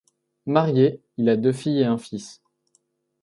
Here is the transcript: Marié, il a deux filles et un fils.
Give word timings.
Marié, 0.47 0.99
il 1.17 1.29
a 1.29 1.37
deux 1.37 1.51
filles 1.53 1.81
et 1.81 1.85
un 1.85 1.99
fils. 1.99 2.41